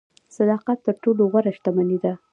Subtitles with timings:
[0.37, 2.13] صداقت تر ټولو غوره شتمني ده.